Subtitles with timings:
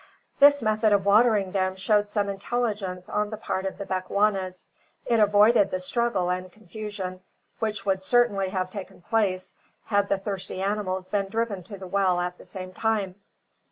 [0.39, 4.67] This method of watering them showed some intelligence on the part of the Bechuanas.
[5.05, 7.21] It avoided the struggle and confusion
[7.59, 9.53] which would certainly have taken place,
[9.85, 13.13] had the thirsty animals been driven to the well at the same time.